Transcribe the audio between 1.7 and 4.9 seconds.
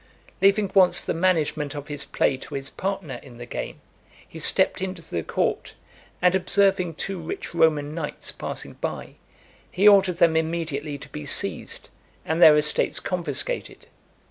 of his play to his partner in the game, he stepped